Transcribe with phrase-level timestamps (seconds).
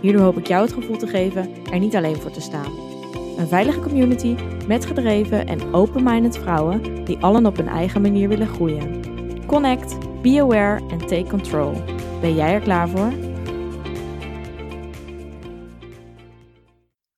[0.00, 2.72] Hierdoor hoop ik jou het gevoel te geven er niet alleen voor te staan.
[3.38, 8.48] Een veilige community met gedreven en open-minded vrouwen die allen op hun eigen manier willen
[8.48, 9.02] groeien.
[9.46, 11.72] Connect, be aware en take control.
[12.20, 13.12] Ben jij er klaar voor?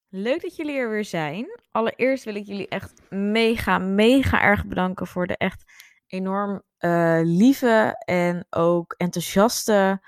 [0.08, 1.46] Leuk dat jullie er weer zijn.
[1.70, 5.64] Allereerst wil ik jullie echt mega, mega erg bedanken voor de echt
[6.06, 10.00] enorm uh, lieve en ook enthousiaste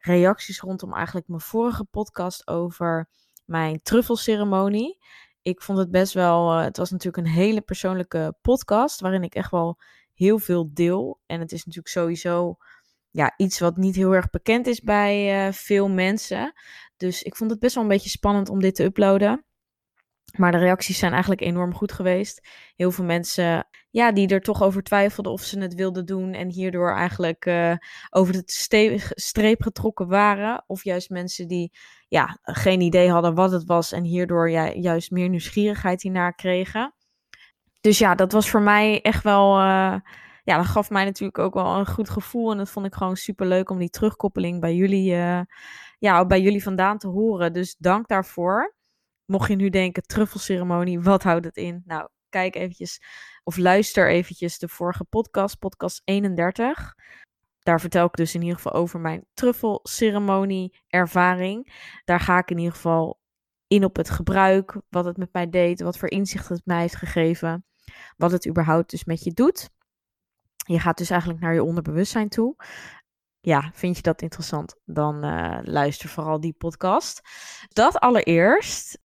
[0.00, 3.08] reacties rondom eigenlijk mijn vorige podcast over
[3.44, 4.98] mijn truffelceremonie.
[5.42, 9.34] Ik vond het best wel, uh, het was natuurlijk een hele persoonlijke podcast waarin ik
[9.34, 9.78] echt wel
[10.14, 11.20] heel veel deel.
[11.26, 12.56] En het is natuurlijk sowieso
[13.10, 16.52] ja, iets wat niet heel erg bekend is bij uh, veel mensen.
[16.96, 19.44] Dus ik vond het best wel een beetje spannend om dit te uploaden.
[20.36, 22.48] Maar de reacties zijn eigenlijk enorm goed geweest.
[22.76, 26.32] Heel veel mensen ja, die er toch over twijfelden of ze het wilden doen.
[26.32, 27.74] En hierdoor eigenlijk uh,
[28.10, 28.42] over de
[29.14, 30.64] streep getrokken waren.
[30.66, 31.72] Of juist mensen die
[32.08, 33.92] ja, geen idee hadden wat het was.
[33.92, 36.94] En hierdoor juist meer nieuwsgierigheid hiernaar kregen.
[37.80, 39.58] Dus ja, dat was voor mij echt wel.
[39.58, 39.94] Uh,
[40.44, 42.50] ja, dat gaf mij natuurlijk ook wel een goed gevoel.
[42.50, 45.40] En dat vond ik gewoon super leuk om die terugkoppeling bij jullie, uh,
[45.98, 47.52] ja, bij jullie vandaan te horen.
[47.52, 48.74] Dus dank daarvoor.
[49.24, 51.82] Mocht je nu denken, truffelceremonie, wat houdt het in?
[51.84, 53.02] Nou, kijk eventjes
[53.44, 56.94] of luister eventjes de vorige podcast, podcast 31.
[57.58, 61.72] Daar vertel ik dus in ieder geval over mijn truffelceremonie ervaring.
[62.04, 63.20] Daar ga ik in ieder geval
[63.66, 66.96] in op het gebruik, wat het met mij deed, wat voor inzicht het mij heeft
[66.96, 67.64] gegeven,
[68.16, 69.70] wat het überhaupt dus met je doet.
[70.56, 72.56] Je gaat dus eigenlijk naar je onderbewustzijn toe.
[73.40, 74.76] Ja, vind je dat interessant?
[74.84, 77.20] Dan uh, luister vooral die podcast.
[77.68, 78.98] Dat allereerst.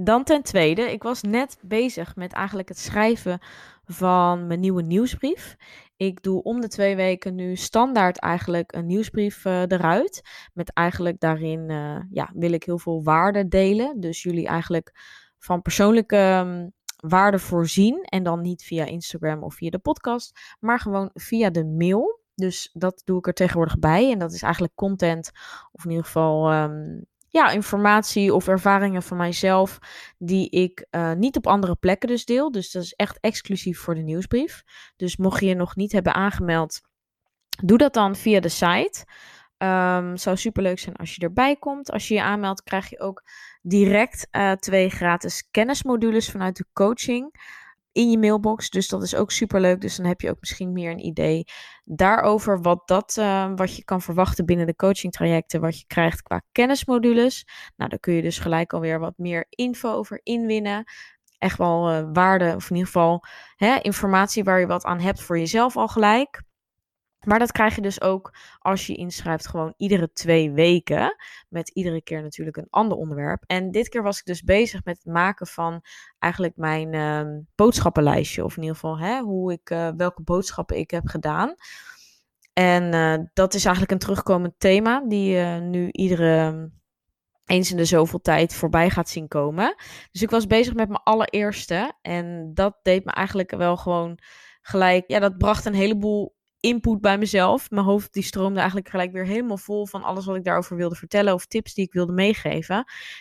[0.00, 3.38] Dan ten tweede, ik was net bezig met eigenlijk het schrijven
[3.84, 5.56] van mijn nieuwe nieuwsbrief.
[5.96, 10.22] Ik doe om de twee weken nu standaard eigenlijk een nieuwsbrief uh, eruit.
[10.52, 14.00] Met eigenlijk daarin uh, ja, wil ik heel veel waarde delen.
[14.00, 14.92] Dus jullie eigenlijk
[15.38, 18.02] van persoonlijke um, waarde voorzien.
[18.02, 22.20] En dan niet via Instagram of via de podcast, maar gewoon via de mail.
[22.34, 24.10] Dus dat doe ik er tegenwoordig bij.
[24.10, 25.30] En dat is eigenlijk content,
[25.72, 29.78] of in ieder geval um, ja, informatie of ervaringen van mijzelf
[30.18, 32.50] die ik uh, niet op andere plekken dus deel.
[32.50, 34.62] Dus dat is echt exclusief voor de nieuwsbrief.
[34.96, 36.80] Dus mocht je je nog niet hebben aangemeld,
[37.64, 39.04] doe dat dan via de site.
[39.58, 41.90] Um, zou super leuk zijn als je erbij komt.
[41.90, 43.22] Als je je aanmeldt, krijg je ook
[43.62, 47.34] direct uh, twee gratis kennismodules vanuit de coaching
[47.92, 48.70] in je mailbox.
[48.70, 49.80] Dus dat is ook super leuk.
[49.80, 51.44] Dus dan heb je ook misschien meer een idee
[51.84, 55.60] daarover wat, dat, uh, wat je kan verwachten binnen de coaching trajecten.
[55.60, 57.46] Wat je krijgt qua kennismodules.
[57.76, 60.84] Nou, daar kun je dus gelijk alweer wat meer info over inwinnen.
[61.38, 63.24] Echt wel uh, waarde, of in ieder geval
[63.56, 66.46] hè, informatie waar je wat aan hebt voor jezelf al gelijk.
[67.26, 71.16] Maar dat krijg je dus ook als je inschrijft gewoon iedere twee weken.
[71.48, 73.44] Met iedere keer natuurlijk een ander onderwerp.
[73.46, 75.84] En dit keer was ik dus bezig met het maken van
[76.18, 78.44] eigenlijk mijn uh, boodschappenlijstje.
[78.44, 81.54] Of in ieder geval hè, hoe ik, uh, welke boodschappen ik heb gedaan.
[82.52, 86.70] En uh, dat is eigenlijk een terugkomend thema die je nu iedere
[87.44, 89.74] eens in de zoveel tijd voorbij gaat zien komen.
[90.10, 91.92] Dus ik was bezig met mijn allereerste.
[92.02, 94.18] En dat deed me eigenlijk wel gewoon
[94.60, 95.04] gelijk.
[95.06, 97.70] Ja, dat bracht een heleboel input bij mezelf.
[97.70, 100.94] Mijn hoofd die stroomde eigenlijk gelijk weer helemaal vol van alles wat ik daarover wilde
[100.94, 102.76] vertellen of tips die ik wilde meegeven.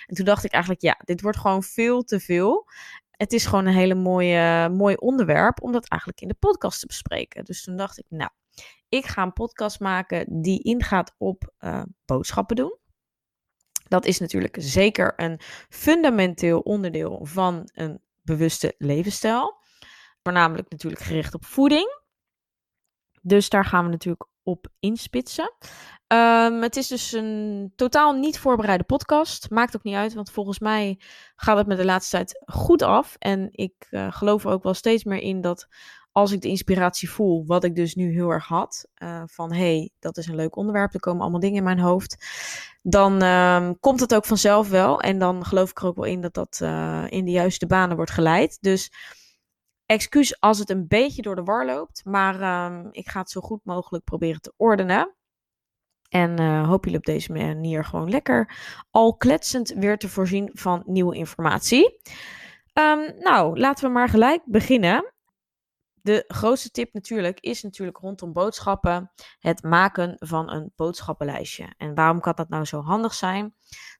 [0.05, 2.67] En toen dacht ik eigenlijk, ja, dit wordt gewoon veel te veel.
[3.11, 6.85] Het is gewoon een hele mooie, mooi onderwerp om dat eigenlijk in de podcast te
[6.87, 7.45] bespreken.
[7.45, 8.29] Dus toen dacht ik, nou,
[8.89, 12.77] ik ga een podcast maken die ingaat op uh, boodschappen doen.
[13.87, 19.55] Dat is natuurlijk zeker een fundamenteel onderdeel van een bewuste levensstijl.
[20.23, 22.05] Voornamelijk natuurlijk gericht op voeding.
[23.27, 25.53] Dus daar gaan we natuurlijk op inspitsen.
[26.07, 29.49] Um, het is dus een totaal niet voorbereide podcast.
[29.49, 30.99] Maakt ook niet uit, want volgens mij
[31.35, 33.15] gaat het met de laatste tijd goed af.
[33.19, 35.67] En ik uh, geloof er ook wel steeds meer in dat
[36.11, 39.91] als ik de inspiratie voel, wat ik dus nu heel erg had, uh, van hey,
[39.99, 42.25] dat is een leuk onderwerp, er komen allemaal dingen in mijn hoofd,
[42.81, 45.01] dan um, komt het ook vanzelf wel.
[45.01, 47.95] En dan geloof ik er ook wel in dat dat uh, in de juiste banen
[47.95, 48.57] wordt geleid.
[48.61, 48.91] Dus
[49.87, 53.41] excuus als het een beetje door de war loopt, maar um, ik ga het zo
[53.41, 55.15] goed mogelijk proberen te ordenen.
[56.09, 58.57] En uh, hoop jullie op deze manier gewoon lekker
[58.91, 61.99] al kletsend weer te voorzien van nieuwe informatie.
[62.73, 65.13] Um, nou, laten we maar gelijk beginnen.
[66.01, 71.73] De grootste tip natuurlijk is natuurlijk rondom boodschappen het maken van een boodschappenlijstje.
[71.77, 73.55] En waarom kan dat nou zo handig zijn?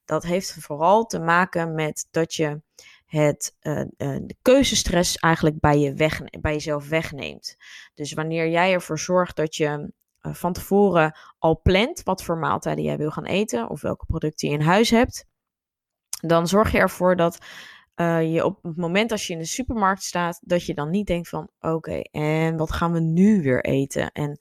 [0.06, 2.62] Dat heeft vooral te maken met dat je
[3.08, 7.58] het, uh, de keuzestress eigenlijk bij, je weg, bij jezelf wegneemt.
[7.94, 12.84] Dus wanneer jij ervoor zorgt dat je uh, van tevoren al plant wat voor maaltijden
[12.84, 15.26] jij wil gaan eten of welke producten je in huis hebt,
[16.22, 17.38] dan zorg je ervoor dat
[18.22, 21.30] je op het moment als je in de supermarkt staat, dat je dan niet denkt
[21.30, 24.12] van oké, en wat gaan we nu weer eten?
[24.12, 24.40] En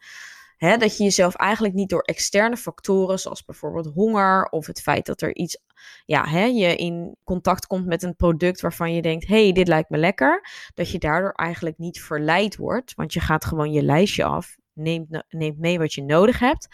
[0.58, 5.20] dat je jezelf eigenlijk niet door externe factoren, zoals bijvoorbeeld honger of het feit dat
[5.20, 5.58] er iets,
[6.04, 9.90] ja, hè, je in contact komt met een product waarvan je denkt, hey, dit lijkt
[9.90, 14.24] me lekker, dat je daardoor eigenlijk niet verleid wordt, want je gaat gewoon je lijstje
[14.24, 16.68] af, neemt, neemt mee wat je nodig hebt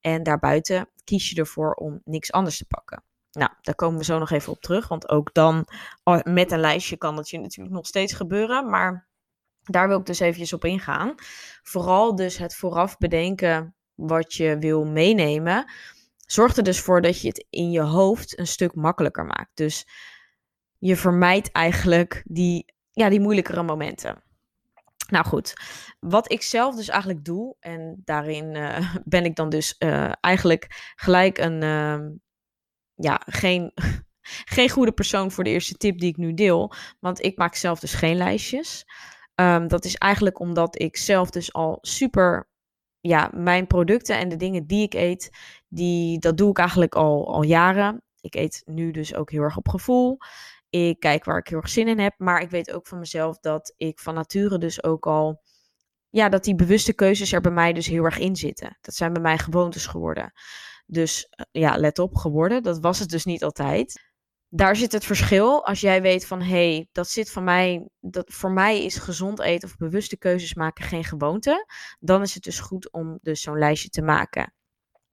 [0.00, 3.02] en daarbuiten kies je ervoor om niks anders te pakken.
[3.32, 4.88] Nou, daar komen we zo nog even op terug.
[4.88, 5.66] Want ook dan
[6.22, 8.70] met een lijstje kan dat je natuurlijk nog steeds gebeuren.
[8.70, 9.08] Maar
[9.62, 11.14] daar wil ik dus eventjes op ingaan.
[11.62, 15.70] Vooral dus het vooraf bedenken wat je wil meenemen.
[16.30, 19.50] Zorgt er dus voor dat je het in je hoofd een stuk makkelijker maakt.
[19.54, 19.86] Dus
[20.78, 24.22] je vermijdt eigenlijk die, ja, die moeilijkere momenten.
[25.10, 25.52] Nou goed,
[26.00, 30.92] wat ik zelf dus eigenlijk doe, en daarin uh, ben ik dan dus uh, eigenlijk
[30.94, 31.98] gelijk een, uh,
[32.94, 33.72] ja, geen,
[34.54, 36.72] geen goede persoon voor de eerste tip die ik nu deel.
[37.00, 38.84] Want ik maak zelf dus geen lijstjes.
[39.34, 42.47] Um, dat is eigenlijk omdat ik zelf dus al super.
[43.00, 45.30] Ja, mijn producten en de dingen die ik eet,
[45.68, 48.02] die, dat doe ik eigenlijk al, al jaren.
[48.20, 50.18] Ik eet nu dus ook heel erg op gevoel.
[50.70, 52.14] Ik kijk waar ik heel erg zin in heb.
[52.16, 55.42] Maar ik weet ook van mezelf dat ik van nature dus ook al.
[56.10, 58.78] Ja, dat die bewuste keuzes er bij mij dus heel erg in zitten.
[58.80, 60.32] Dat zijn bij mij gewoontes geworden.
[60.86, 62.62] Dus eh, ja, let op, geworden.
[62.62, 64.07] Dat was het dus niet altijd.
[64.50, 65.66] Daar zit het verschil.
[65.66, 69.40] Als jij weet van hé, hey, dat zit van mij, dat voor mij is gezond
[69.40, 71.66] eten of bewuste keuzes maken geen gewoonte.
[71.98, 74.52] Dan is het dus goed om dus zo'n lijstje te maken.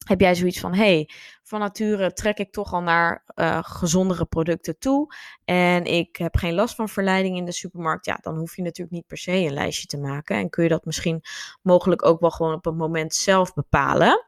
[0.06, 1.10] Heb jij zoiets van, hey,
[1.44, 5.14] van nature trek ik toch al naar uh, gezondere producten toe
[5.46, 8.96] en ik heb geen last van verleiding in de supermarkt, ja, dan hoef je natuurlijk
[8.96, 11.22] niet per se een lijstje te maken en kun je dat misschien
[11.62, 14.26] mogelijk ook wel gewoon op een moment zelf bepalen.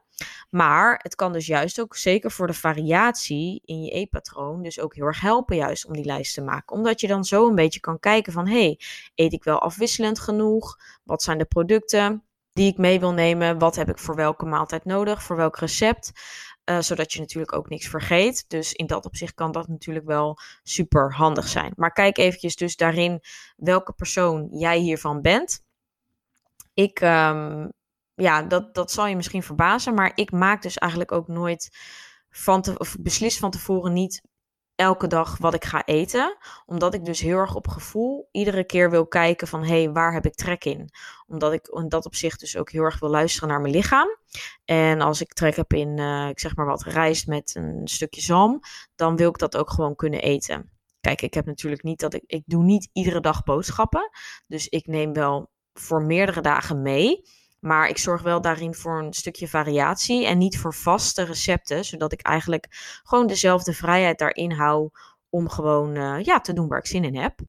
[0.50, 4.94] Maar het kan dus juist ook, zeker voor de variatie in je eetpatroon, dus ook
[4.94, 6.76] heel erg helpen juist om die lijst te maken.
[6.76, 8.80] Omdat je dan zo een beetje kan kijken van, hey,
[9.14, 10.76] eet ik wel afwisselend genoeg?
[11.04, 13.58] Wat zijn de producten die ik mee wil nemen?
[13.58, 15.22] Wat heb ik voor welke maaltijd nodig?
[15.22, 16.12] Voor welk recept?
[16.64, 18.44] Uh, zodat je natuurlijk ook niks vergeet.
[18.48, 21.72] Dus in dat opzicht kan dat natuurlijk wel super handig zijn.
[21.76, 23.20] Maar kijk eventjes dus daarin
[23.56, 25.64] welke persoon jij hiervan bent.
[26.74, 27.72] Ik um,
[28.18, 29.94] ja, dat, dat zal je misschien verbazen.
[29.94, 31.76] Maar ik maak dus eigenlijk ook nooit
[32.30, 34.22] van te, of beslis van tevoren niet
[34.74, 36.36] elke dag wat ik ga eten.
[36.66, 40.12] Omdat ik dus heel erg op gevoel iedere keer wil kijken van hé, hey, waar
[40.12, 40.90] heb ik trek in?
[41.26, 44.08] Omdat ik in dat opzicht dus ook heel erg wil luisteren naar mijn lichaam.
[44.64, 48.20] En als ik trek heb in, uh, ik zeg maar wat, rijst met een stukje
[48.20, 48.60] zalm,
[48.94, 50.70] dan wil ik dat ook gewoon kunnen eten.
[51.00, 54.10] Kijk, ik heb natuurlijk niet dat ik, ik doe niet iedere dag boodschappen.
[54.46, 57.22] Dus ik neem wel voor meerdere dagen mee.
[57.60, 62.12] Maar ik zorg wel daarin voor een stukje variatie en niet voor vaste recepten, zodat
[62.12, 62.66] ik eigenlijk
[63.02, 64.90] gewoon dezelfde vrijheid daarin hou
[65.30, 67.40] om gewoon uh, ja, te doen waar ik zin in heb.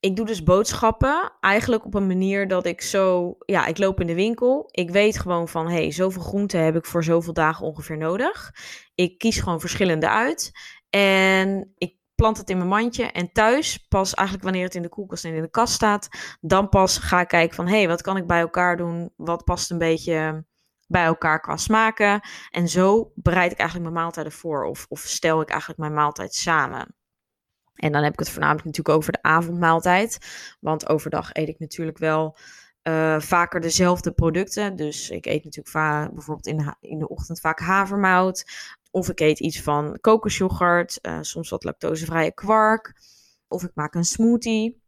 [0.00, 4.06] Ik doe dus boodschappen eigenlijk op een manier dat ik zo, ja, ik loop in
[4.06, 4.68] de winkel.
[4.70, 8.54] Ik weet gewoon van, hé, hey, zoveel groenten heb ik voor zoveel dagen ongeveer nodig.
[8.94, 10.50] Ik kies gewoon verschillende uit.
[10.90, 13.04] En ik plant het in mijn mandje.
[13.04, 16.08] En thuis, pas eigenlijk wanneer het in de koelkast en in de kast staat,
[16.40, 19.12] dan pas ga ik kijken van, hé, hey, wat kan ik bij elkaar doen?
[19.16, 20.44] Wat past een beetje
[20.86, 22.20] bij elkaar qua smaken?
[22.50, 24.64] En zo bereid ik eigenlijk mijn maaltijden voor.
[24.64, 26.96] Of, of stel ik eigenlijk mijn maaltijd samen.
[27.74, 30.18] En dan heb ik het voornamelijk natuurlijk over de avondmaaltijd.
[30.60, 32.36] Want overdag eet ik natuurlijk wel
[32.82, 34.76] uh, vaker dezelfde producten.
[34.76, 38.44] Dus ik eet natuurlijk vaak bijvoorbeeld in in de ochtend vaak havermout.
[38.92, 42.94] Of ik eet iets van kokosjoghurt, uh, soms wat lactosevrije kwark.
[43.48, 44.80] Of ik maak een smoothie.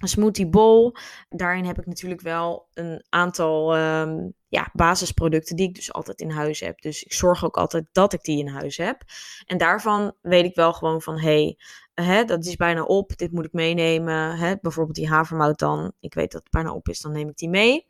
[0.00, 0.96] Een smoothie bowl.
[1.28, 6.30] Daarin heb ik natuurlijk wel een aantal um, ja, basisproducten die ik dus altijd in
[6.30, 6.80] huis heb.
[6.80, 9.02] Dus ik zorg ook altijd dat ik die in huis heb.
[9.46, 11.56] En daarvan weet ik wel gewoon van, hé,
[11.94, 14.36] hey, dat is bijna op, dit moet ik meenemen.
[14.36, 17.36] Hè, bijvoorbeeld die havermout dan, ik weet dat het bijna op is, dan neem ik
[17.36, 17.86] die mee.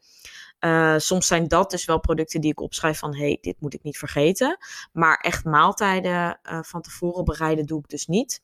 [0.61, 3.83] Uh, soms zijn dat dus wel producten die ik opschrijf van, hey, dit moet ik
[3.83, 4.59] niet vergeten.
[4.93, 8.43] Maar echt maaltijden uh, van tevoren bereiden doe ik dus niet.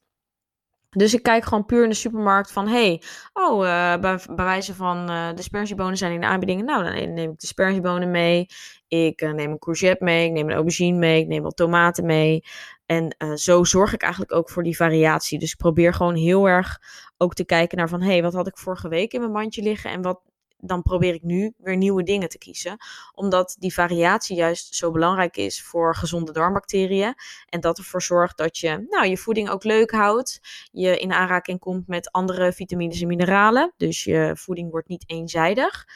[0.90, 5.06] Dus ik kijk gewoon puur in de supermarkt van, hey, oh, uh, bij, wijze van
[5.06, 6.64] de sperziebonen zijn in de aanbiedingen.
[6.64, 8.46] Nou, dan neem ik de sperziebonen mee.
[8.88, 12.44] Ik neem een courgette mee, ik neem een aubergine mee, ik neem wat tomaten mee.
[12.87, 15.38] En zo zorg ik eigenlijk ook voor die variatie.
[15.38, 16.80] Dus ik probeer gewoon heel erg
[17.16, 19.90] ook te kijken naar van, hey, wat had ik vorige week in mijn mandje liggen
[19.90, 20.20] en wat
[20.58, 22.76] dan probeer ik nu weer nieuwe dingen te kiezen.
[23.14, 27.14] Omdat die variatie juist zo belangrijk is voor gezonde darmbacteriën.
[27.48, 30.40] En dat ervoor zorgt dat je nou, je voeding ook leuk houdt.
[30.72, 33.72] Je in aanraking komt met andere vitamines en mineralen.
[33.76, 35.86] Dus je voeding wordt niet eenzijdig.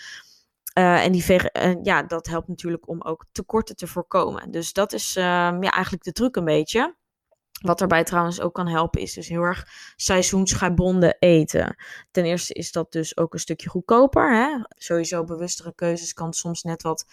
[0.78, 4.50] Uh, en die uh, ja, dat helpt natuurlijk om ook tekorten te voorkomen.
[4.50, 6.94] Dus dat is uh, ja, eigenlijk de truc een beetje.
[7.60, 11.76] Wat daarbij trouwens ook kan helpen, is dus heel erg seizoensgebonden eten.
[12.10, 14.34] Ten eerste is dat dus ook een stukje goedkoper.
[14.34, 14.64] Hè?
[14.68, 17.06] Sowieso bewustere keuzes kan soms net wat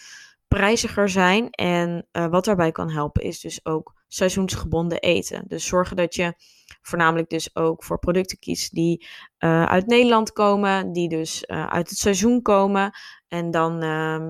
[0.47, 1.49] prijziger zijn.
[1.49, 5.43] En uh, wat daarbij kan helpen, is dus ook seizoensgebonden eten.
[5.47, 6.33] Dus zorgen dat je
[6.81, 9.07] voornamelijk dus ook voor producten kiest die
[9.39, 12.91] uh, uit Nederland komen, die dus uh, uit het seizoen komen.
[13.27, 13.83] En dan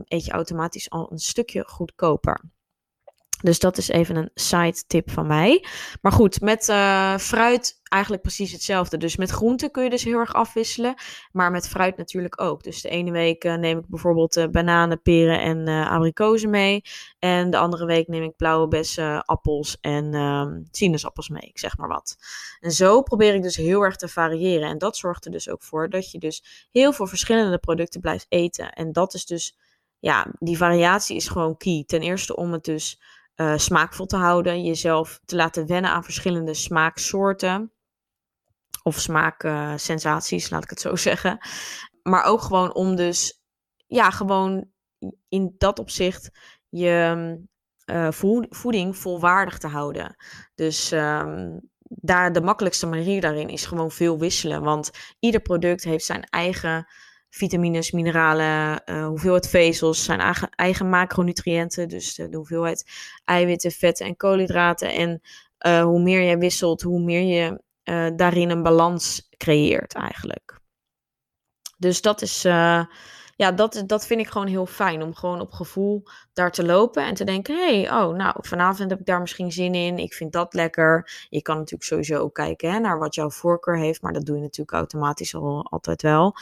[0.08, 2.42] eet je automatisch al een stukje goedkoper.
[3.42, 5.66] Dus dat is even een side tip van mij.
[6.02, 8.98] Maar goed, met uh, fruit eigenlijk precies hetzelfde.
[8.98, 10.96] Dus met groenten kun je dus heel erg afwisselen.
[11.32, 12.64] Maar met fruit natuurlijk ook.
[12.64, 16.82] Dus de ene week uh, neem ik bijvoorbeeld uh, bananen, peren en abrikozen mee.
[17.20, 21.48] En de andere week neem ik blauwe bessen, appels en ehm, sinaasappels mee.
[21.48, 22.16] Ik zeg maar wat.
[22.60, 24.70] En zo probeer ik dus heel erg te variëren.
[24.70, 28.26] En dat zorgt er dus ook voor dat je dus heel veel verschillende producten blijft
[28.30, 28.72] eten.
[28.72, 29.58] En dat is dus,
[30.00, 31.84] ja, die variatie is gewoon key.
[31.88, 33.00] Ten eerste om het dus
[33.38, 34.64] uh, smaakvol te houden.
[34.64, 37.72] Jezelf te laten wennen aan verschillende smaaksoorten.
[38.84, 41.38] Of smaaksensaties, laat ik het zo zeggen.
[42.04, 43.42] Maar ook gewoon om dus,
[43.88, 44.72] ja, gewoon
[45.30, 46.30] in dat opzicht
[46.70, 47.40] je
[47.86, 48.08] uh,
[48.50, 50.16] voeding volwaardig te houden.
[50.56, 54.62] Dus um, daar, de makkelijkste manier daarin is gewoon veel wisselen.
[54.62, 56.88] Want ieder product heeft zijn eigen
[57.30, 61.90] vitamines, mineralen, uh, hoeveelheid vezels, zijn eigen, macronutriënten.
[61.90, 62.92] Dus de, hoeveelheid
[63.26, 64.94] eiwitten, vetten en koolhydraten.
[64.94, 65.22] En
[65.68, 70.60] uh, hoe meer je wisselt, hoe meer je uh, daarin een balans creëert eigenlijk.
[71.78, 72.44] Dus dat is,
[73.38, 75.02] ja, dat, dat vind ik gewoon heel fijn.
[75.02, 76.04] Om gewoon op gevoel
[76.34, 79.52] daar te lopen en te denken: hé, hey, oh, nou, vanavond heb ik daar misschien
[79.52, 79.98] zin in.
[79.98, 81.26] Ik vind dat lekker.
[81.30, 84.02] Je kan natuurlijk sowieso ook kijken hè, naar wat jouw voorkeur heeft.
[84.02, 86.36] Maar dat doe je natuurlijk automatisch al altijd wel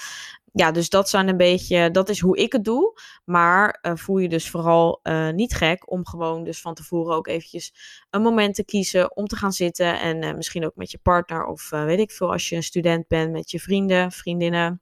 [0.56, 3.00] ja, dus dat zijn een beetje, dat is hoe ik het doe.
[3.26, 7.28] Maar uh, voel je dus vooral uh, niet gek om gewoon dus van tevoren ook
[7.28, 7.74] eventjes
[8.10, 10.00] een moment te kiezen om te gaan zitten.
[10.00, 13.08] En uh, misschien ook met je partner of weet ik veel, als je een student
[13.08, 14.82] bent, met je vrienden, vriendinnen.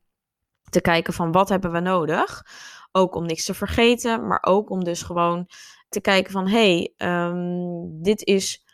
[0.74, 2.46] Te kijken van wat hebben we nodig.
[2.92, 5.48] Ook om niks te vergeten, maar ook om dus gewoon
[5.90, 8.66] te kijken van hey, um, dit is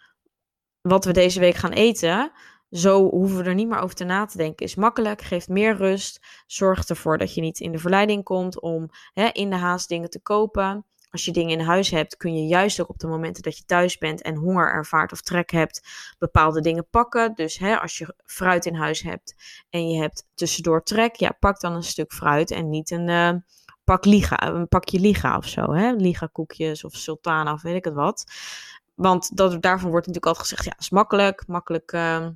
[0.82, 2.32] wat we deze week gaan eten.
[2.72, 4.66] Zo hoeven we er niet meer over te na te denken.
[4.66, 6.44] Is makkelijk, geeft meer rust.
[6.48, 10.10] Zorgt ervoor dat je niet in de verleiding komt om hè, in de haast dingen
[10.10, 10.86] te kopen.
[11.12, 13.66] Als je dingen in huis hebt, kun je juist ook op de momenten dat je
[13.66, 15.88] thuis bent en honger ervaart of trek hebt,
[16.18, 17.36] bepaalde dingen pakken.
[17.36, 19.36] Dus hè, als je fruit in huis hebt
[19.70, 23.32] en je hebt tussendoor trek, ja, pak dan een stuk fruit en niet een uh,
[23.84, 25.74] pak liga, een pakje liga of zo.
[25.74, 25.92] Hè?
[25.92, 28.24] Liga koekjes of sultana of weet ik het wat.
[28.96, 31.92] Want dat, daarvan wordt natuurlijk altijd gezegd, ja, is makkelijk, makkelijk...
[31.92, 32.28] Uh,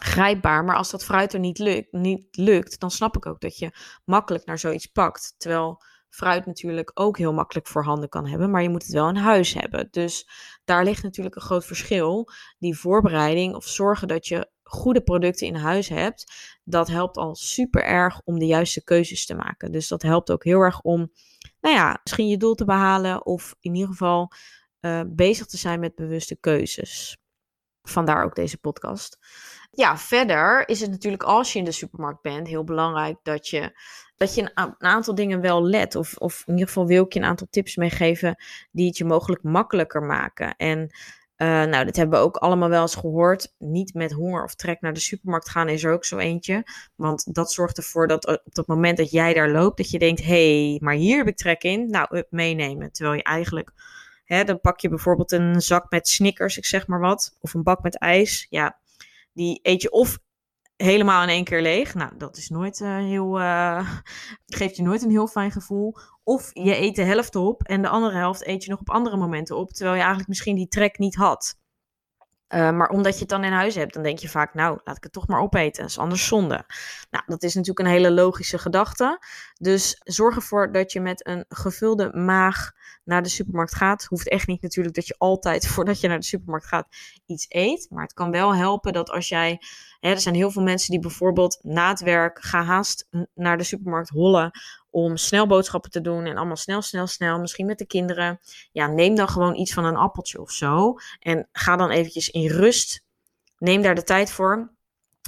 [0.00, 0.64] grijpbaar.
[0.64, 3.70] Maar als dat fruit er niet lukt, niet lukt, dan snap ik ook dat je
[4.04, 5.34] makkelijk naar zoiets pakt.
[5.38, 9.16] Terwijl fruit natuurlijk ook heel makkelijk voorhanden kan hebben, maar je moet het wel in
[9.16, 9.88] huis hebben.
[9.90, 10.28] Dus
[10.64, 12.28] daar ligt natuurlijk een groot verschil.
[12.58, 16.32] Die voorbereiding of zorgen dat je goede producten in huis hebt,
[16.64, 19.72] dat helpt al super erg om de juiste keuzes te maken.
[19.72, 21.12] Dus dat helpt ook heel erg om,
[21.60, 24.32] nou ja, misschien je doel te behalen of in ieder geval
[24.80, 27.18] uh, bezig te zijn met bewuste keuzes.
[27.82, 29.18] Vandaar ook deze podcast.
[29.70, 33.80] Ja, verder is het natuurlijk als je in de supermarkt bent heel belangrijk dat je,
[34.18, 35.94] dat je een, aantal dingen wel let.
[35.94, 38.36] Of, of in ieder geval wil ik je een aantal tips meegeven
[38.70, 40.56] die het je mogelijk makkelijker maken.
[40.56, 40.78] En
[41.36, 43.54] uh, nou, dit hebben we ook allemaal wel eens gehoord.
[43.58, 46.66] Niet met honger of trek naar de supermarkt gaan is er ook zo eentje.
[46.94, 50.22] Want dat zorgt ervoor dat op het moment dat jij daar loopt, dat je denkt:
[50.22, 51.90] hé, hey, maar hier heb ik trek in.
[51.90, 52.92] Nou, meenemen.
[52.92, 53.72] Terwijl je eigenlijk
[54.28, 57.36] dan pak je bijvoorbeeld een zak met Snickers, ik zeg maar wat.
[57.40, 58.46] Of een bak met ijs.
[58.50, 58.78] Ja,
[59.32, 60.18] die eet je of
[60.82, 61.94] helemaal in één keer leeg.
[61.94, 63.40] Nou, dat is nooit uh, heel.
[63.40, 63.90] Uh,
[64.46, 65.94] geeft je nooit een heel fijn gevoel.
[66.24, 69.16] Of je eet de helft op en de andere helft eet je nog op andere
[69.16, 69.70] momenten op.
[69.70, 71.56] Terwijl je eigenlijk misschien die trek niet had.
[72.54, 74.96] Uh, maar omdat je het dan in huis hebt, dan denk je vaak, nou, laat
[74.96, 75.82] ik het toch maar opeten.
[75.82, 76.64] Dat is anders zonde.
[77.10, 79.18] Nou, dat is natuurlijk een hele logische gedachte.
[79.54, 82.72] Dus zorg ervoor dat je met een gevulde maag
[83.04, 84.04] naar de supermarkt gaat.
[84.04, 86.88] Hoeft echt niet natuurlijk dat je altijd voordat je naar de supermarkt gaat
[87.26, 87.86] iets eet.
[87.90, 89.60] Maar het kan wel helpen dat als jij.
[90.00, 94.08] Hè, er zijn heel veel mensen die bijvoorbeeld na het werk gehaast naar de supermarkt
[94.08, 94.50] hollen
[94.90, 98.40] om snel boodschappen te doen en allemaal snel, snel, snel, misschien met de kinderen.
[98.72, 102.50] Ja, neem dan gewoon iets van een appeltje of zo en ga dan eventjes in
[102.50, 103.04] rust.
[103.58, 104.76] Neem daar de tijd voor.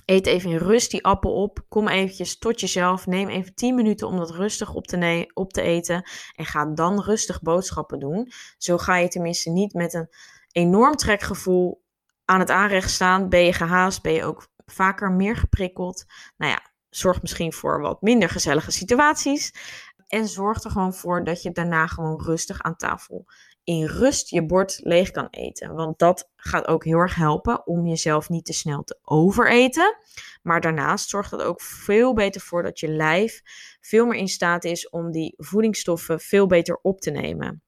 [0.05, 1.64] Eet even in rust die appel op.
[1.69, 3.07] Kom eventjes tot jezelf.
[3.07, 6.11] Neem even 10 minuten om dat rustig op te, op te eten.
[6.37, 8.33] En ga dan rustig boodschappen doen.
[8.59, 10.09] Zo ga je tenminste niet met een
[10.52, 11.83] enorm trekgevoel
[12.25, 13.29] aan het aanrecht staan.
[13.29, 16.05] Ben je gehaast, ben je ook vaker meer geprikkeld.
[16.37, 19.52] Nou ja, zorg misschien voor wat minder gezellige situaties.
[20.06, 23.26] En zorg er gewoon voor dat je daarna gewoon rustig aan tafel
[23.64, 25.75] in rust je bord leeg kan eten.
[25.75, 29.97] Want dat gaat ook heel erg helpen om jezelf niet te snel te overeten.
[30.42, 33.40] Maar daarnaast zorgt dat ook veel beter voor dat je lijf
[33.80, 37.62] veel meer in staat is om die voedingsstoffen veel beter op te nemen.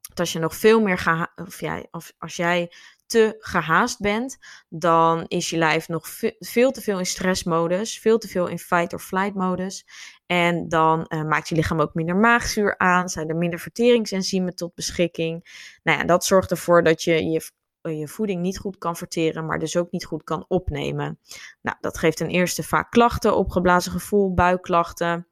[0.00, 2.72] Dat als je nog veel meer gaat, of, jij, of als jij
[3.06, 6.08] te gehaast bent, dan is je lijf nog
[6.38, 9.86] veel te veel in stressmodus, veel te veel in fight or flight modus.
[10.26, 14.74] En dan uh, maakt je lichaam ook minder maagzuur aan, zijn er minder verteringsenzymen tot
[14.74, 15.44] beschikking.
[15.82, 19.58] Nou ja, dat zorgt ervoor dat je je, je voeding niet goed kan verteren, maar
[19.58, 21.18] dus ook niet goed kan opnemen.
[21.62, 25.26] Nou, dat geeft ten eerste vaak klachten, opgeblazen gevoel, buikklachten,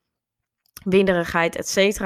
[0.85, 2.01] winderigheid, etc.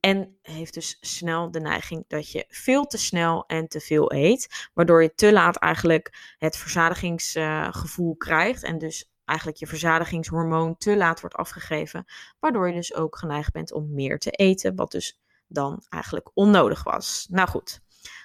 [0.00, 4.68] En heeft dus snel de neiging dat je veel te snel en te veel eet.
[4.74, 8.62] Waardoor je te laat eigenlijk het verzadigingsgevoel krijgt.
[8.62, 12.04] En dus eigenlijk je verzadigingshormoon te laat wordt afgegeven.
[12.38, 14.76] Waardoor je dus ook geneigd bent om meer te eten.
[14.76, 17.26] Wat dus dan eigenlijk onnodig was.
[17.30, 17.80] Nou goed,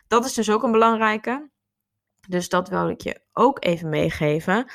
[0.07, 1.49] dat is dus ook een belangrijke.
[2.27, 4.71] Dus dat wil ik je ook even meegeven.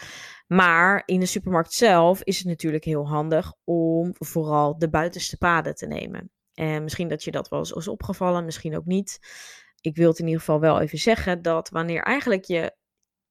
[0.46, 5.74] Maar in de supermarkt zelf is het natuurlijk heel handig om vooral de buitenste paden
[5.74, 6.30] te nemen.
[6.60, 9.18] En misschien dat je dat wel eens is opgevallen, misschien ook niet.
[9.80, 12.76] Ik wil het in ieder geval wel even zeggen dat wanneer eigenlijk je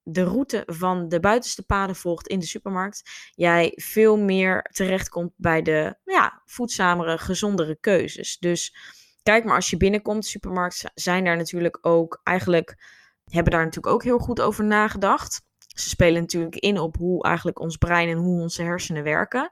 [0.04, 5.62] de route van de buitenste paden volgt in de supermarkt, jij veel meer terechtkomt bij
[5.62, 8.38] de ja, voedzamere, gezondere keuzes.
[8.38, 8.76] Dus
[9.24, 12.76] kijk maar als je binnenkomt, de supermarkt, zijn daar natuurlijk ook eigenlijk,
[13.24, 15.42] hebben daar natuurlijk ook heel goed over nagedacht.
[15.76, 19.50] Ze spelen natuurlijk in op hoe eigenlijk ons brein en hoe onze hersenen werken.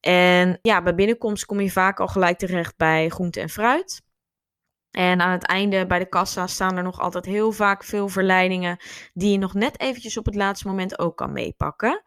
[0.00, 4.04] En ja, bij binnenkomst kom je vaak al gelijk terecht bij groente en fruit.
[4.90, 8.76] En aan het einde bij de kassa staan er nog altijd heel vaak veel verleidingen
[9.14, 12.02] die je nog net eventjes op het laatste moment ook kan meepakken.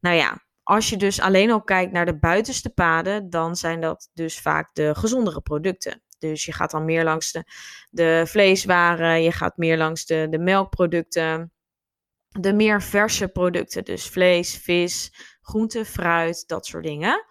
[0.00, 4.10] Nou ja, als je dus alleen al kijkt naar de buitenste paden, dan zijn dat
[4.14, 6.02] dus vaak de gezondere producten.
[6.18, 7.44] Dus je gaat dan meer langs de,
[7.90, 11.52] de vleeswaren, je gaat meer langs de, de melkproducten,
[12.40, 17.24] de meer verse producten, dus vlees, vis, groente, fruit, dat soort dingen.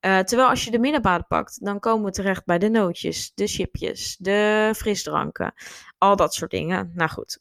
[0.00, 3.46] Uh, terwijl als je de middenpaden pakt, dan komen we terecht bij de nootjes, de
[3.46, 5.54] chipjes, de frisdranken,
[5.98, 6.90] al dat soort dingen.
[6.94, 7.40] Nou goed,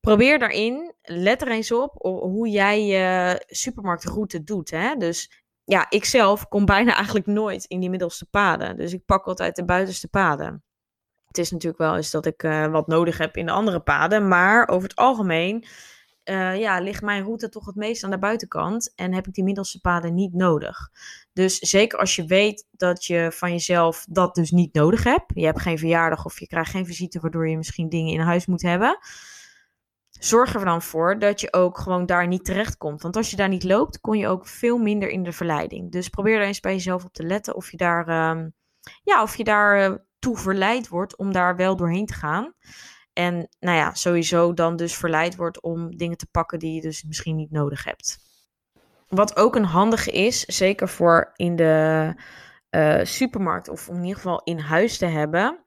[0.00, 4.70] probeer daarin, let er eens op hoe jij je supermarktroute doet.
[4.70, 4.96] Hè?
[4.96, 8.76] Dus ja, ik zelf kom bijna eigenlijk nooit in die middelste paden.
[8.76, 10.64] Dus ik pak altijd de buitenste paden.
[11.26, 14.28] Het is natuurlijk wel eens dat ik uh, wat nodig heb in de andere paden,
[14.28, 15.64] maar over het algemeen
[16.30, 19.44] uh, ja, ligt mijn route toch het meest aan de buitenkant en heb ik die
[19.44, 20.90] middelste paden niet nodig.
[21.32, 25.44] Dus zeker als je weet dat je van jezelf dat dus niet nodig hebt, je
[25.44, 28.62] hebt geen verjaardag of je krijgt geen visite waardoor je misschien dingen in huis moet
[28.62, 28.98] hebben,
[30.10, 33.02] zorg er dan voor dat je ook gewoon daar niet terecht komt.
[33.02, 35.92] Want als je daar niet loopt, kom je ook veel minder in de verleiding.
[35.92, 38.44] Dus probeer er eens bij jezelf op te letten of je daar, uh,
[39.02, 42.54] ja, of je daar uh, toe verleid wordt om daar wel doorheen te gaan.
[43.16, 47.02] En nou ja, sowieso dan dus verleid wordt om dingen te pakken die je dus
[47.02, 48.18] misschien niet nodig hebt.
[49.08, 52.14] Wat ook een handige is, zeker voor in de
[52.70, 55.64] uh, supermarkt of in ieder geval in huis te hebben,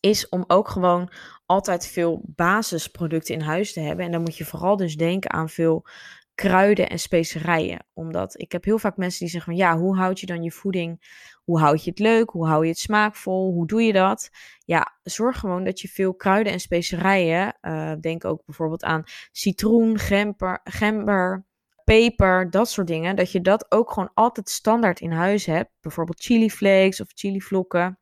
[0.00, 1.10] is om ook gewoon
[1.46, 4.04] altijd veel basisproducten in huis te hebben.
[4.04, 5.86] En dan moet je vooral dus denken aan veel
[6.34, 7.86] kruiden en specerijen.
[7.92, 10.50] Omdat ik heb heel vaak mensen die zeggen van ja, hoe houd je dan je
[10.52, 11.22] voeding?
[11.44, 12.30] Hoe houd je het leuk?
[12.30, 13.52] Hoe hou je het smaakvol?
[13.52, 14.30] Hoe doe je dat?
[14.64, 19.02] Ja, zorg gewoon dat je veel kruiden en specerijen, uh, denk ook bijvoorbeeld aan
[19.32, 21.46] citroen, gember, gember,
[21.84, 25.70] peper, dat soort dingen, dat je dat ook gewoon altijd standaard in huis hebt.
[25.80, 27.98] Bijvoorbeeld chili flakes of chili vlokken.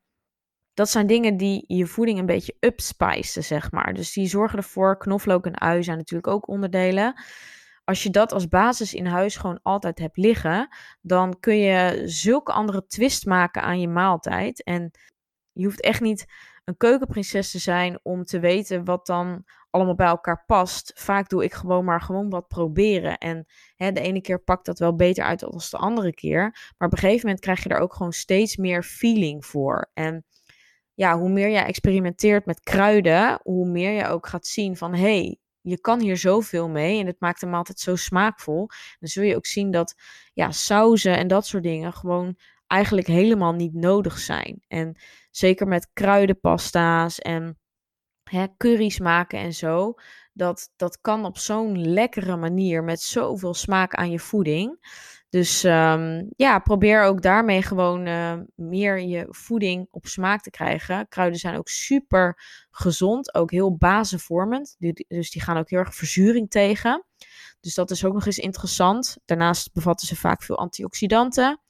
[0.73, 3.93] Dat zijn dingen die je voeding een beetje upspicen, zeg maar.
[3.93, 7.13] Dus die zorgen ervoor, knoflook en ui zijn natuurlijk ook onderdelen
[7.83, 12.51] als je dat als basis in huis gewoon altijd hebt liggen, dan kun je zulke
[12.51, 14.63] andere twist maken aan je maaltijd.
[14.63, 14.91] En
[15.51, 16.25] je hoeft echt niet
[16.63, 20.91] een keukenprinses te zijn om te weten wat dan allemaal bij elkaar past.
[20.95, 23.17] Vaak doe ik gewoon maar gewoon wat proberen.
[23.17, 26.41] En hè, de ene keer pakt dat wel beter uit dan de andere keer.
[26.77, 29.89] Maar op een gegeven moment krijg je er ook gewoon steeds meer feeling voor.
[29.93, 30.25] En
[30.93, 35.19] ja, hoe meer jij experimenteert met kruiden, hoe meer je ook gaat zien van hé,
[35.19, 38.67] hey, je kan hier zoveel mee en het maakt hem altijd zo smaakvol.
[38.99, 39.95] Dan zul je ook zien dat
[40.33, 44.63] ja, sauzen en dat soort dingen gewoon eigenlijk helemaal niet nodig zijn.
[44.67, 44.95] En
[45.31, 47.59] zeker met kruidenpasta's en
[48.23, 49.93] hè, curry's maken en zo.
[50.33, 54.77] Dat, dat kan op zo'n lekkere manier met zoveel smaak aan je voeding.
[55.33, 61.07] Dus um, ja, probeer ook daarmee gewoon uh, meer je voeding op smaak te krijgen.
[61.07, 62.41] Kruiden zijn ook super
[62.71, 64.75] gezond, ook heel bazenvormend.
[65.07, 67.05] Dus die gaan ook heel erg verzuring tegen.
[67.59, 69.17] Dus dat is ook nog eens interessant.
[69.25, 71.61] Daarnaast bevatten ze vaak veel antioxidanten.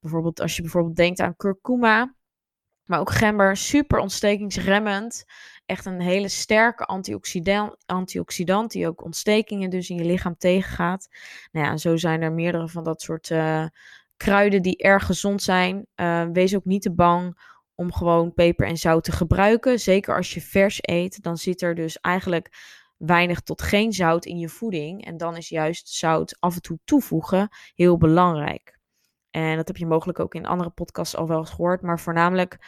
[0.00, 2.14] Bijvoorbeeld als je bijvoorbeeld denkt aan kurkuma,
[2.84, 5.24] maar ook gember, super ontstekingsremmend.
[5.70, 11.08] Echt een hele sterke antioxidant, antioxidant die ook ontstekingen dus in je lichaam tegengaat.
[11.52, 13.66] Nou ja, zo zijn er meerdere van dat soort uh,
[14.16, 15.86] kruiden die erg gezond zijn.
[15.96, 17.38] Uh, wees ook niet te bang
[17.74, 19.80] om gewoon peper en zout te gebruiken.
[19.80, 22.48] Zeker als je vers eet, dan zit er dus eigenlijk
[22.96, 25.04] weinig tot geen zout in je voeding.
[25.04, 28.78] En dan is juist zout af en toe toevoegen heel belangrijk.
[29.30, 31.82] En dat heb je mogelijk ook in andere podcasts al wel eens gehoord.
[31.82, 32.58] Maar voornamelijk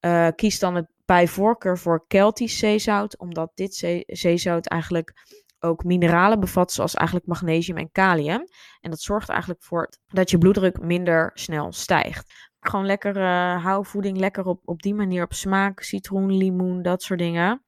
[0.00, 3.18] uh, kies dan het bij voorkeur voor Keltisch zeezout.
[3.18, 5.12] Omdat dit zeezout eigenlijk
[5.58, 8.44] ook mineralen bevat, zoals eigenlijk magnesium en kalium.
[8.80, 12.50] En dat zorgt eigenlijk voor dat je bloeddruk minder snel stijgt.
[12.60, 15.82] Gewoon lekker uh, hou voeding lekker op, op die manier op smaak.
[15.82, 17.64] Citroen, limoen, dat soort dingen.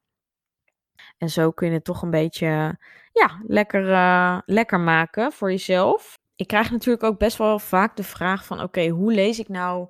[1.19, 2.79] En zo kun je het toch een beetje
[3.13, 8.03] ja, lekker, uh, lekker maken voor jezelf ik krijg natuurlijk ook best wel vaak de
[8.03, 9.89] vraag van, oké, hoe lees ik nou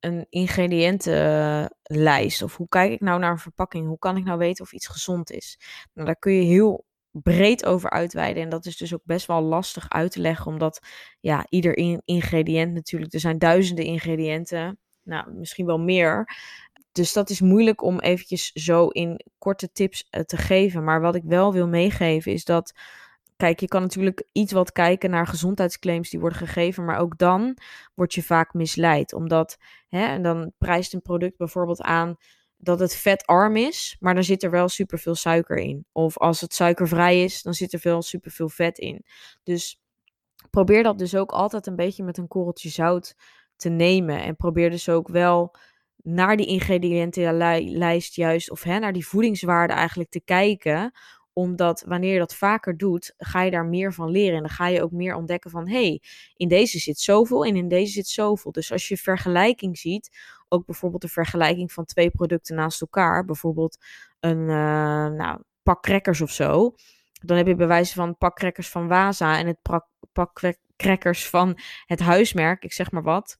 [0.00, 2.42] een ingrediëntenlijst?
[2.42, 3.86] Of hoe kijk ik nou naar een verpakking?
[3.86, 5.58] Hoe kan ik nou weten of iets gezond is?
[5.92, 8.42] Nou, daar kun je heel breed over uitweiden.
[8.42, 10.80] En dat is dus ook best wel lastig uit te leggen, omdat
[11.20, 16.36] ja, ieder ingrediënt natuurlijk, er zijn duizenden ingrediënten, nou, misschien wel meer.
[16.92, 20.84] Dus dat is moeilijk om eventjes zo in korte tips eh, te geven.
[20.84, 22.72] Maar wat ik wel wil meegeven is dat
[23.38, 27.56] Kijk, je kan natuurlijk iets wat kijken naar gezondheidsclaims die worden gegeven, maar ook dan
[27.94, 29.12] word je vaak misleid.
[29.12, 29.56] Omdat,
[29.88, 32.16] hè, en dan prijst een product bijvoorbeeld aan
[32.56, 35.86] dat het vetarm is, maar dan zit er wel superveel suiker in.
[35.92, 39.04] Of als het suikervrij is, dan zit er veel superveel vet in.
[39.42, 39.80] Dus
[40.50, 43.14] probeer dat dus ook altijd een beetje met een korreltje zout
[43.56, 44.22] te nemen.
[44.22, 45.54] En probeer dus ook wel
[45.96, 50.92] naar die ingrediëntenlijst juist, of hè, naar die voedingswaarde eigenlijk te kijken
[51.38, 54.36] omdat wanneer je dat vaker doet, ga je daar meer van leren.
[54.36, 56.02] En dan ga je ook meer ontdekken van, hey,
[56.34, 58.52] in deze zit zoveel en in deze zit zoveel.
[58.52, 60.10] Dus als je vergelijking ziet,
[60.48, 63.78] ook bijvoorbeeld de vergelijking van twee producten naast elkaar, bijvoorbeeld
[64.20, 66.74] een uh, nou, pak crackers of zo,
[67.22, 69.58] dan heb je bewijzen van pak crackers van Waza en het
[70.12, 73.38] pak crackers van het huismerk, ik zeg maar wat.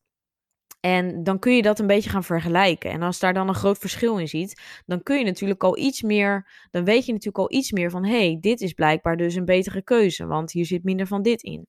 [0.80, 2.90] En dan kun je dat een beetje gaan vergelijken.
[2.90, 6.02] En als daar dan een groot verschil in ziet, dan kun je natuurlijk al iets
[6.02, 9.34] meer, dan weet je natuurlijk al iets meer van, hé, hey, dit is blijkbaar dus
[9.34, 11.66] een betere keuze, want hier zit minder van dit in.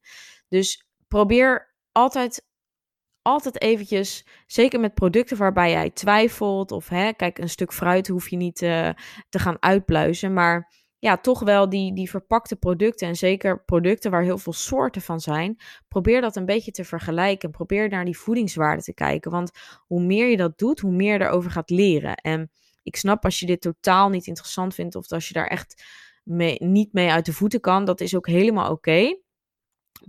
[0.47, 2.45] Dus probeer altijd,
[3.21, 8.29] altijd eventjes, zeker met producten waarbij jij twijfelt, of hè, kijk, een stuk fruit hoef
[8.29, 8.89] je niet uh,
[9.29, 14.23] te gaan uitpluizen, maar ja, toch wel die, die verpakte producten en zeker producten waar
[14.23, 15.57] heel veel soorten van zijn,
[15.87, 17.51] probeer dat een beetje te vergelijken.
[17.51, 19.51] Probeer naar die voedingswaarde te kijken, want
[19.87, 22.15] hoe meer je dat doet, hoe meer erover gaat leren.
[22.15, 22.51] En
[22.83, 25.83] ik snap als je dit totaal niet interessant vindt of als je daar echt
[26.23, 29.17] mee, niet mee uit de voeten kan, dat is ook helemaal oké.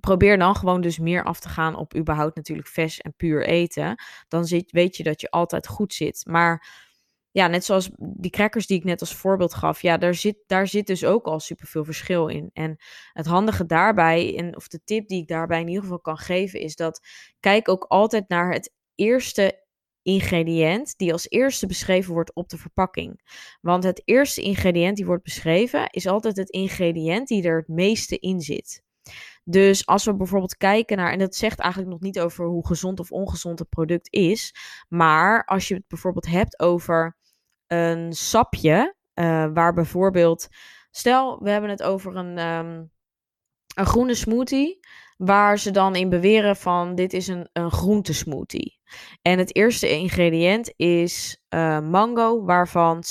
[0.00, 4.02] Probeer dan gewoon dus meer af te gaan op überhaupt natuurlijk vers en puur eten.
[4.28, 6.24] Dan zit, weet je dat je altijd goed zit.
[6.26, 6.88] Maar
[7.32, 10.66] ja, net zoals die crackers die ik net als voorbeeld gaf, ja, daar zit, daar
[10.66, 12.50] zit dus ook al superveel verschil in.
[12.52, 12.76] En
[13.12, 16.60] het handige daarbij, en, of de tip die ik daarbij in ieder geval kan geven,
[16.60, 17.00] is dat
[17.40, 19.64] kijk ook altijd naar het eerste
[20.02, 23.20] ingrediënt die als eerste beschreven wordt op de verpakking.
[23.60, 28.18] Want het eerste ingrediënt die wordt beschreven is altijd het ingrediënt die er het meeste
[28.18, 28.82] in zit.
[29.44, 33.00] Dus als we bijvoorbeeld kijken naar, en dat zegt eigenlijk nog niet over hoe gezond
[33.00, 34.54] of ongezond het product is,
[34.88, 37.16] maar als je het bijvoorbeeld hebt over
[37.66, 40.48] een sapje, uh, waar bijvoorbeeld,
[40.90, 42.90] stel we hebben het over een, um,
[43.74, 44.80] een groene smoothie,
[45.20, 48.78] waar ze dan in beweren van dit is een, een groentesmoothie.
[49.22, 53.04] En het eerste ingrediënt is uh, mango, waarvan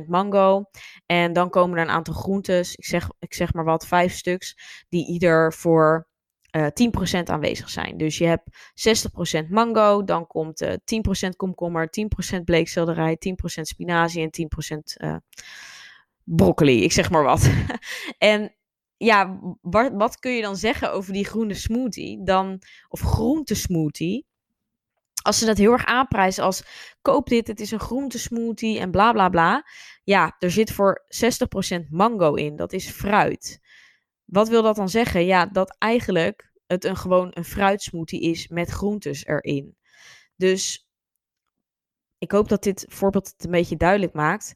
[0.00, 0.64] 60% mango.
[1.06, 4.56] En dan komen er een aantal groentes, ik zeg, ik zeg maar wat, vijf stuks,
[4.88, 6.08] die ieder voor
[6.50, 7.96] uh, eh, 10% aanwezig zijn.
[7.96, 8.48] Dus je hebt
[9.44, 11.88] 60% mango, dan komt uh, eh, 10% komkommer,
[12.36, 13.18] 10% bleekselderij,
[13.58, 15.16] 10% spinazie en 10% uh,
[16.22, 17.50] broccoli, ik zeg maar wat.
[18.18, 18.54] en
[19.04, 22.22] ja, wat, wat kun je dan zeggen over die groene smoothie?
[22.24, 24.26] Dan, of groentesmoothie?
[25.22, 26.64] Als ze dat heel erg aanprijzen als
[27.02, 29.66] koop dit, het is een groentesmoothie en bla bla bla.
[30.02, 31.04] Ja, er zit voor
[31.84, 33.60] 60% mango in, dat is fruit.
[34.24, 35.24] Wat wil dat dan zeggen?
[35.24, 39.76] Ja, dat eigenlijk het een, gewoon een fruitsmoothie is met groentes erin.
[40.36, 40.88] Dus
[42.18, 44.54] ik hoop dat dit voorbeeld het een beetje duidelijk maakt.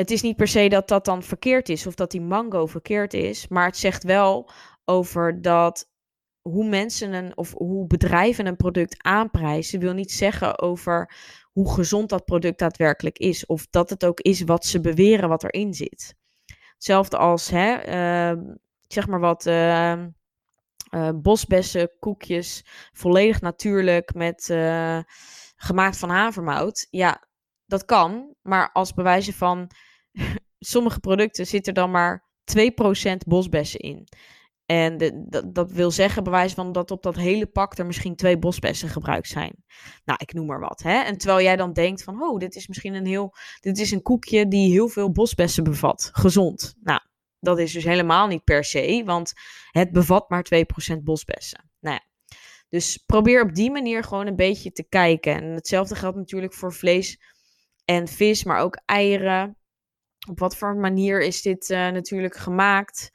[0.00, 3.14] Het is niet per se dat dat dan verkeerd is of dat die mango verkeerd
[3.14, 4.50] is, maar het zegt wel
[4.84, 5.90] over dat
[6.40, 11.14] hoe mensen een, of hoe bedrijven een product aanprijzen, wil niet zeggen over
[11.52, 13.46] hoe gezond dat product daadwerkelijk is.
[13.46, 16.14] Of dat het ook is wat ze beweren wat erin zit.
[16.74, 17.86] Hetzelfde als, hè,
[18.32, 18.42] uh,
[18.86, 20.04] zeg maar wat, uh,
[21.14, 24.98] bosbessen, koekjes, volledig natuurlijk met uh,
[25.56, 26.86] gemaakt van havermout.
[26.90, 27.28] Ja,
[27.66, 29.70] dat kan, maar als bewijzen van
[30.58, 34.08] sommige producten zit er dan maar 2% bosbessen in.
[34.66, 38.16] En de, dat, dat wil zeggen, bewijs van dat op dat hele pak er misschien
[38.16, 39.64] twee bosbessen gebruikt zijn.
[40.04, 40.82] Nou, ik noem maar wat.
[40.82, 41.02] Hè?
[41.02, 44.02] En terwijl jij dan denkt van, oh, dit is misschien een heel, dit is een
[44.02, 46.10] koekje die heel veel bosbessen bevat.
[46.12, 46.74] Gezond.
[46.80, 47.00] Nou,
[47.40, 49.32] dat is dus helemaal niet per se, want
[49.70, 50.46] het bevat maar
[50.94, 51.70] 2% bosbessen.
[51.80, 52.08] Nou ja.
[52.68, 55.34] Dus probeer op die manier gewoon een beetje te kijken.
[55.34, 57.20] En hetzelfde geldt natuurlijk voor vlees
[57.84, 59.56] en vis, maar ook eieren.
[60.28, 63.10] Op wat voor manier is dit uh, natuurlijk gemaakt?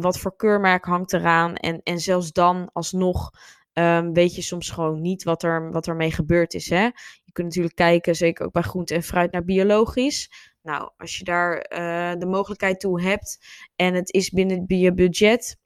[0.00, 1.54] wat voor keurmerk hangt eraan.
[1.54, 3.30] En, en zelfs dan alsnog
[3.72, 6.70] um, weet je soms gewoon niet wat er, wat ermee gebeurd is.
[6.70, 6.84] Hè?
[7.24, 10.30] Je kunt natuurlijk kijken, zeker ook bij groente en fruit, naar biologisch.
[10.62, 13.38] Nou, als je daar uh, de mogelijkheid toe hebt
[13.76, 15.56] en het is binnen je budget,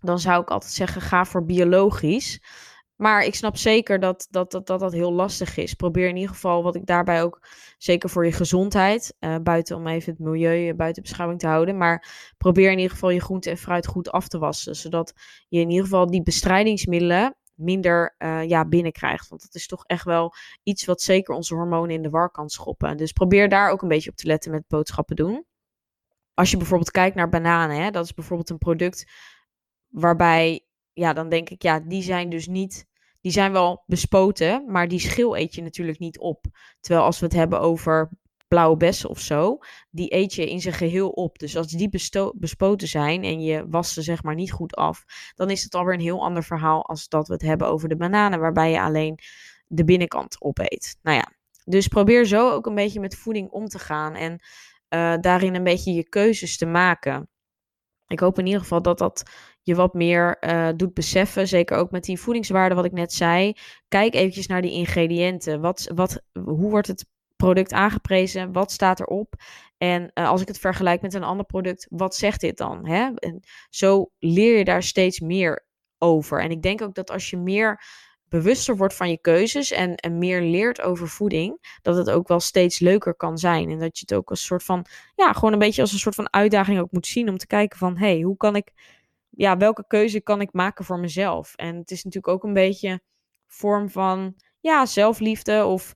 [0.00, 2.42] dan zou ik altijd zeggen: ga voor biologisch.
[2.96, 5.74] Maar ik snap zeker dat dat, dat, dat dat heel lastig is.
[5.74, 7.46] Probeer in ieder geval, wat ik daarbij ook
[7.78, 11.76] zeker voor je gezondheid, uh, buiten om even het milieu uh, buiten beschouwing te houden,
[11.76, 15.12] maar probeer in ieder geval je groente en fruit goed af te wassen, zodat
[15.48, 19.28] je in ieder geval die bestrijdingsmiddelen minder uh, ja, binnenkrijgt.
[19.28, 22.48] Want dat is toch echt wel iets wat zeker onze hormonen in de war kan
[22.48, 22.96] schoppen.
[22.96, 25.44] Dus probeer daar ook een beetje op te letten met boodschappen doen.
[26.34, 29.10] Als je bijvoorbeeld kijkt naar bananen, hè, dat is bijvoorbeeld een product
[29.88, 30.63] waarbij
[30.94, 32.86] ja, dan denk ik, ja, die zijn dus niet,
[33.20, 36.44] die zijn wel bespoten, maar die schil eet je natuurlijk niet op.
[36.80, 38.10] Terwijl als we het hebben over
[38.48, 39.58] blauwe bessen of zo,
[39.90, 41.38] die eet je in zijn geheel op.
[41.38, 41.88] Dus als die
[42.34, 45.04] bespoten zijn en je wast ze zeg maar niet goed af,
[45.34, 47.96] dan is het alweer een heel ander verhaal als dat we het hebben over de
[47.96, 49.18] bananen, waarbij je alleen
[49.66, 50.98] de binnenkant opeet.
[51.02, 51.32] Nou ja,
[51.64, 55.64] dus probeer zo ook een beetje met voeding om te gaan en uh, daarin een
[55.64, 57.28] beetje je keuzes te maken.
[58.06, 59.22] Ik hoop in ieder geval dat dat
[59.64, 61.48] je wat meer uh, doet beseffen.
[61.48, 63.52] Zeker ook met die voedingswaarden, wat ik net zei.
[63.88, 65.60] Kijk eventjes naar die ingrediënten.
[65.60, 68.52] Wat, wat, hoe wordt het product aangeprezen?
[68.52, 69.34] Wat staat erop?
[69.78, 72.86] En uh, als ik het vergelijk met een ander product, wat zegt dit dan?
[72.86, 73.10] Hè?
[73.14, 75.66] En zo leer je daar steeds meer
[75.98, 76.42] over.
[76.42, 77.82] En ik denk ook dat als je meer
[78.28, 82.40] bewuster wordt van je keuzes en, en meer leert over voeding, dat het ook wel
[82.40, 83.70] steeds leuker kan zijn.
[83.70, 86.14] En dat je het ook als soort van, ja, gewoon een beetje als een soort
[86.14, 88.72] van uitdaging ook moet zien om te kijken van, hé, hey, hoe kan ik
[89.36, 91.54] ja, welke keuze kan ik maken voor mezelf?
[91.54, 93.00] En het is natuurlijk ook een beetje
[93.46, 95.94] vorm van ja, zelfliefde of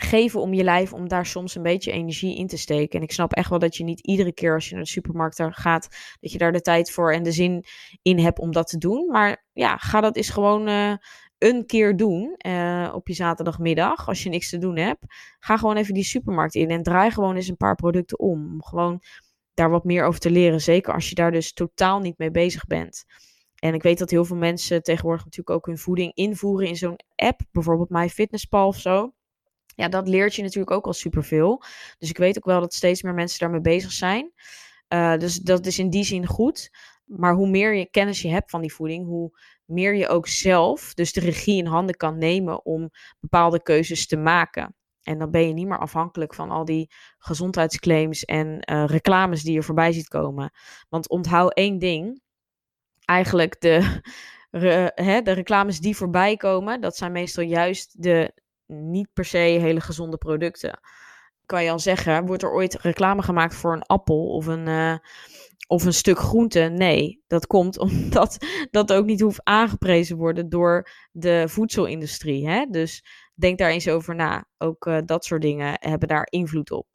[0.00, 2.98] geven om je lijf om daar soms een beetje energie in te steken.
[2.98, 5.42] En ik snap echt wel dat je niet iedere keer als je naar de supermarkt
[5.50, 5.88] gaat,
[6.20, 7.64] dat je daar de tijd voor en de zin
[8.02, 9.06] in hebt om dat te doen.
[9.10, 10.94] Maar ja, ga dat eens gewoon uh,
[11.38, 15.04] een keer doen uh, op je zaterdagmiddag als je niks te doen hebt.
[15.38, 18.62] Ga gewoon even die supermarkt in en draai gewoon eens een paar producten om.
[18.62, 19.02] Gewoon
[19.58, 20.60] daar wat meer over te leren.
[20.60, 23.04] Zeker als je daar dus totaal niet mee bezig bent.
[23.54, 27.00] En ik weet dat heel veel mensen tegenwoordig natuurlijk ook hun voeding invoeren in zo'n
[27.14, 27.40] app.
[27.52, 29.12] Bijvoorbeeld MyFitnessPal of zo.
[29.66, 31.62] Ja, dat leert je natuurlijk ook al superveel.
[31.98, 34.32] Dus ik weet ook wel dat steeds meer mensen daarmee bezig zijn.
[34.88, 36.70] Uh, dus dat is in die zin goed.
[37.04, 40.94] Maar hoe meer je kennis je hebt van die voeding, hoe meer je ook zelf
[40.94, 42.90] dus de regie in handen kan nemen om
[43.20, 44.76] bepaalde keuzes te maken.
[45.08, 49.52] En dan ben je niet meer afhankelijk van al die gezondheidsclaims en uh, reclames die
[49.52, 50.50] je voorbij ziet komen.
[50.88, 52.20] Want onthoud één ding.
[53.04, 54.00] Eigenlijk de,
[54.94, 58.32] hè, de reclames die voorbij komen, dat zijn meestal juist de
[58.66, 60.80] niet per se hele gezonde producten.
[61.46, 64.96] Kan je al zeggen, wordt er ooit reclame gemaakt voor een appel of een, uh,
[65.66, 66.60] of een stuk groente?
[66.60, 68.36] Nee, dat komt omdat
[68.70, 72.48] dat ook niet hoeft aangeprezen worden door de voedselindustrie.
[72.48, 72.66] Hè?
[72.70, 73.04] Dus
[73.40, 74.44] denk daar eens over na.
[74.58, 76.86] Ook uh, dat soort dingen hebben daar invloed op.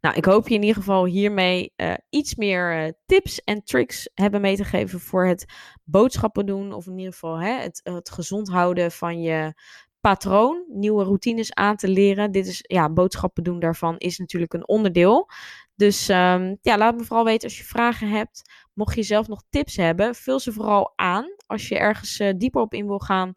[0.00, 4.10] Nou, ik hoop je in ieder geval hiermee uh, iets meer uh, tips en tricks
[4.14, 5.44] hebben mee te geven voor het
[5.84, 6.72] boodschappen doen.
[6.72, 9.54] Of in ieder geval hè, het, het gezond houden van je
[10.00, 12.32] patroon, nieuwe routines aan te leren.
[12.32, 15.30] Dit is, ja, boodschappen doen daarvan is natuurlijk een onderdeel.
[15.74, 18.42] Dus ehm, ja, laat me vooral weten als je vragen hebt.
[18.74, 21.34] Mocht je zelf nog tips hebben, vul ze vooral aan.
[21.46, 23.32] Als je ergens dieper op in wil gaan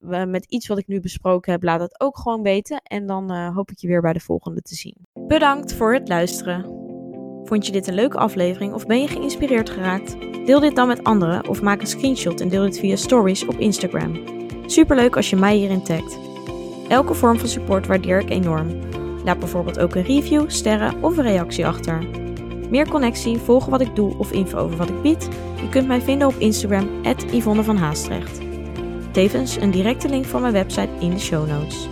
[0.00, 2.82] met iets wat ik nu besproken heb, laat het ook gewoon weten.
[2.82, 4.96] En dan uh, hoop ik je weer bij de volgende te zien.
[5.26, 6.78] Bedankt voor het luisteren.
[7.44, 10.16] Vond je dit een leuke aflevering of ben je geïnspireerd geraakt?
[10.46, 13.58] Deel dit dan met anderen of maak een screenshot en deel dit via stories op
[13.58, 14.24] Instagram.
[14.66, 16.18] Superleuk als je mij hierin tagt.
[16.88, 18.68] Elke vorm van support waardeer ik enorm.
[19.24, 22.06] Laat bijvoorbeeld ook een review, sterren of een reactie achter.
[22.70, 25.28] Meer connectie, volgen wat ik doe of info over wat ik bied?
[25.60, 26.88] Je kunt mij vinden op Instagram,
[27.32, 28.49] Yvonne van Haastrecht.
[29.12, 31.88] Tevens een directe link van mijn website in de show notes.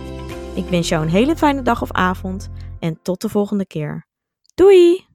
[0.55, 4.05] Ik wens jou een hele fijne dag of avond en tot de volgende keer.
[4.55, 5.08] Doei!